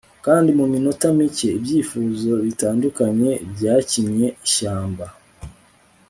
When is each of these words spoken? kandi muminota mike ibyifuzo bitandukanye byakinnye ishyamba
kandi 0.25 0.49
muminota 0.59 1.05
mike 1.17 1.47
ibyifuzo 1.57 2.31
bitandukanye 2.45 3.29
byakinnye 3.53 4.27
ishyamba 4.45 5.05